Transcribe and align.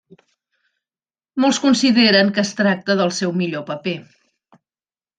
Molts 1.45 1.59
consideren 1.67 2.33
que 2.39 2.43
es 2.47 2.57
tracta 2.63 2.99
del 3.03 3.15
seu 3.21 3.39
millor 3.45 3.71
paper. 3.73 3.99